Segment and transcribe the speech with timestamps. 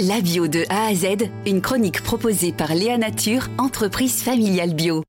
[0.00, 5.04] La bio de A à Z, une chronique proposée par Léa Nature, entreprise familiale bio.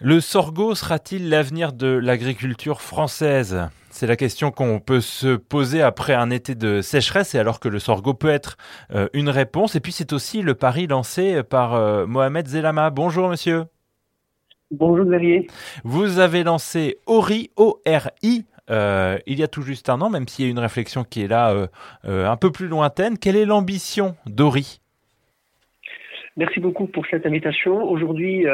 [0.00, 3.68] Le sorgho sera-t-il l'avenir de l'agriculture française?
[3.90, 7.68] C'est la question qu'on peut se poser après un été de sécheresse et alors que
[7.68, 8.56] le sorgho peut être
[8.92, 9.76] euh, une réponse.
[9.76, 12.90] Et puis c'est aussi le pari lancé par euh, Mohamed Zelama.
[12.90, 13.66] Bonjour monsieur.
[14.72, 15.46] Bonjour Xavier.
[15.84, 20.44] Vous avez lancé ORI, O-R-I, euh, il y a tout juste un an, même s'il
[20.44, 21.66] y a une réflexion qui est là euh,
[22.04, 23.18] euh, un peu plus lointaine.
[23.18, 24.80] Quelle est l'ambition d'Ori?
[26.36, 27.82] Merci beaucoup pour cette invitation.
[27.84, 28.44] Aujourd'hui,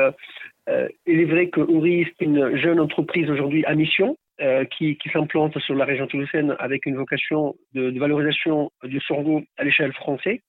[1.06, 4.18] il est vrai que Ori est une jeune entreprise aujourd'hui à mission
[4.76, 9.42] qui, qui s'implante sur la région toulousaine avec une vocation de, de valorisation du sorgho
[9.56, 10.40] à l'échelle française.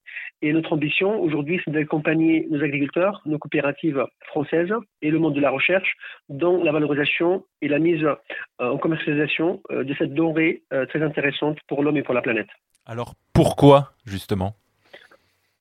[0.42, 5.42] Et notre ambition aujourd'hui, c'est d'accompagner nos agriculteurs, nos coopératives françaises et le monde de
[5.42, 5.96] la recherche
[6.30, 8.16] dans la valorisation et la mise euh,
[8.60, 12.50] en commercialisation euh, de cette denrée très intéressante pour l'homme et pour la planète.
[12.86, 14.56] Alors pourquoi justement?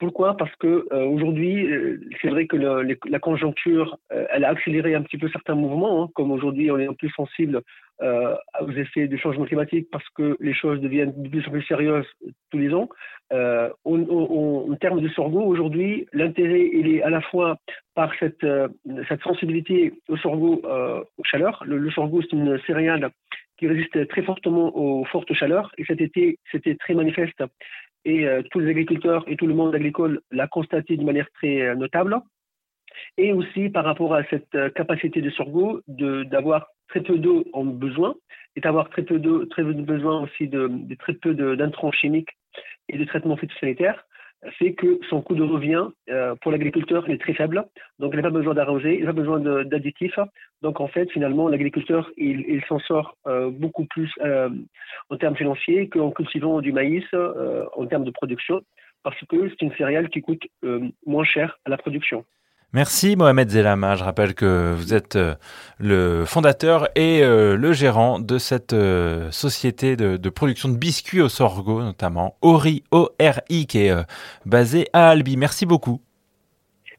[0.00, 0.34] Pourquoi?
[0.34, 4.94] Parce que euh, aujourd'hui, euh, c'est vrai que le, la conjoncture, euh, elle a accéléré
[4.94, 6.02] un petit peu certains mouvements.
[6.02, 7.60] Hein, comme aujourd'hui, on est plus sensible
[8.00, 12.06] aux effets du changement climatique parce que les choses deviennent de plus en plus sérieuses
[12.50, 12.88] tous les ans.
[13.30, 17.56] en termes de sorgho, aujourd'hui, l'intérêt est à la fois
[17.94, 18.46] par cette,
[19.08, 21.62] cette sensibilité au sorgho, aux chaleurs.
[21.66, 23.10] Le, sorgho, c'est une céréale
[23.58, 25.70] qui résiste très fortement aux fortes chaleurs.
[25.76, 27.42] Et cet été, c'était très manifeste
[28.04, 31.60] et euh, tous les agriculteurs et tout le monde agricole l'a constaté d'une manière très
[31.62, 32.18] euh, notable.
[33.16, 37.64] Et aussi par rapport à cette euh, capacité de sorgho d'avoir très peu d'eau en
[37.64, 38.14] besoin
[38.56, 42.36] et d'avoir très peu d'eau, très peu de besoin aussi de, très peu d'intrants chimiques
[42.88, 44.04] et de traitements phytosanitaires
[44.58, 47.66] fait que son coût de revient euh, pour l'agriculteur est très faible.
[47.98, 50.18] Donc, il n'a pas besoin d'arroser, il n'a pas besoin d'additifs.
[50.62, 54.48] Donc, en fait, finalement, l'agriculteur, il, il s'en sort euh, beaucoup plus euh,
[55.10, 58.62] en termes financiers qu'en cultivant du maïs en termes de production,
[59.02, 60.46] parce que c'est une céréale qui coûte
[61.06, 62.24] moins cher à la production.
[62.72, 63.96] Merci Mohamed Zelama.
[63.96, 65.34] Je rappelle que vous êtes euh,
[65.78, 71.28] le fondateur et euh, le gérant de cette euh, société de, production de biscuits au
[71.28, 73.94] sorgho, notamment Ori, O-R-I, qui est
[74.46, 75.36] basée à Albi.
[75.36, 76.00] Merci beaucoup.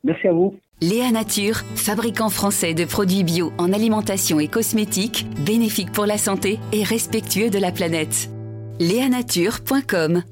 [0.03, 0.55] Merci à vous.
[0.81, 6.59] Léa Nature, fabricant français de produits bio en alimentation et cosmétiques, bénéfique pour la santé
[6.73, 8.29] et respectueux de la planète.
[8.79, 10.23] Léanature.com